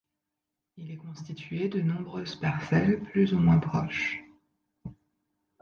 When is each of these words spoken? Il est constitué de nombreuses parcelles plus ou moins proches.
Il 0.77 0.89
est 0.89 0.95
constitué 0.97 1.69
de 1.69 1.79
nombreuses 1.79 2.35
parcelles 2.35 3.03
plus 3.03 3.35
ou 3.35 3.37
moins 3.37 3.59
proches. 3.59 4.23